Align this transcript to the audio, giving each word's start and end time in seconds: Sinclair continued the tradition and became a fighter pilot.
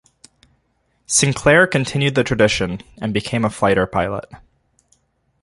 Sinclair 1.05 1.67
continued 1.67 2.15
the 2.15 2.23
tradition 2.23 2.81
and 2.99 3.13
became 3.13 3.45
a 3.45 3.51
fighter 3.51 3.85
pilot. 3.85 4.25